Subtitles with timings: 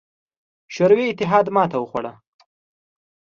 [0.73, 2.13] شوروي اتحاد ماتې وخوړه.